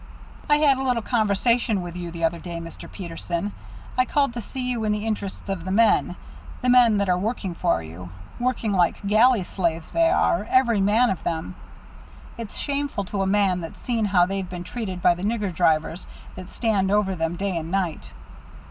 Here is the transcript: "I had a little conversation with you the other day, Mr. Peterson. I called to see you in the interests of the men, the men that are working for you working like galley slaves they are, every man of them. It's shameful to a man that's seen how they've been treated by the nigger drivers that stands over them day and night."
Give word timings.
"I 0.49 0.55
had 0.57 0.79
a 0.79 0.81
little 0.81 1.03
conversation 1.03 1.83
with 1.83 1.95
you 1.95 2.09
the 2.09 2.23
other 2.23 2.39
day, 2.39 2.57
Mr. 2.57 2.91
Peterson. 2.91 3.51
I 3.95 4.05
called 4.05 4.33
to 4.33 4.41
see 4.41 4.67
you 4.67 4.83
in 4.83 4.91
the 4.93 5.05
interests 5.05 5.47
of 5.47 5.63
the 5.63 5.69
men, 5.69 6.15
the 6.63 6.69
men 6.69 6.97
that 6.97 7.07
are 7.07 7.19
working 7.19 7.53
for 7.53 7.83
you 7.83 8.09
working 8.39 8.71
like 8.73 9.05
galley 9.05 9.43
slaves 9.43 9.91
they 9.91 10.09
are, 10.09 10.47
every 10.49 10.81
man 10.81 11.11
of 11.11 11.23
them. 11.23 11.53
It's 12.35 12.57
shameful 12.57 13.03
to 13.03 13.21
a 13.21 13.27
man 13.27 13.61
that's 13.61 13.79
seen 13.79 14.05
how 14.05 14.25
they've 14.25 14.49
been 14.49 14.63
treated 14.63 15.03
by 15.03 15.13
the 15.13 15.21
nigger 15.21 15.53
drivers 15.53 16.07
that 16.35 16.49
stands 16.49 16.91
over 16.91 17.15
them 17.15 17.35
day 17.35 17.55
and 17.55 17.69
night." 17.69 18.11